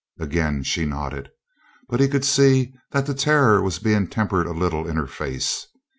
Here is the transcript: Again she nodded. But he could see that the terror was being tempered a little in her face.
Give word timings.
Again 0.19 0.63
she 0.63 0.87
nodded. 0.87 1.29
But 1.87 1.99
he 1.99 2.07
could 2.07 2.25
see 2.25 2.73
that 2.89 3.05
the 3.05 3.13
terror 3.13 3.61
was 3.61 3.77
being 3.77 4.07
tempered 4.07 4.47
a 4.47 4.51
little 4.51 4.87
in 4.89 4.95
her 4.97 5.05
face. 5.05 5.67